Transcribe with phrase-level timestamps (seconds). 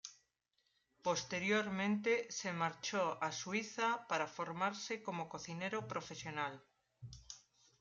[1.07, 6.65] Posteriormente se marchó a Suiza para formarse como cocinero profesional.